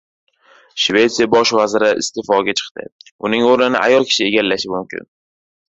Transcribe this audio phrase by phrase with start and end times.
[0.83, 2.89] Shvetsiya bosh vaziri iste’foga chiqdi.
[3.29, 5.11] Uning o‘rnini ayol kishi egallashi mumkin